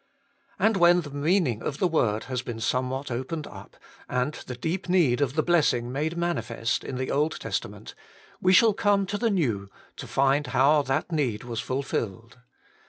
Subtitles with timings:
[0.57, 3.77] And when the meaning of the word has been somewhat opened up,
[4.09, 7.93] and the deep need of the blessing made manifest in the Old Testament,
[8.41, 12.39] we shall come to the New to find how that need was fulfilled.